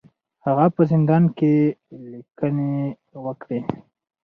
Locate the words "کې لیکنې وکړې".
1.37-3.59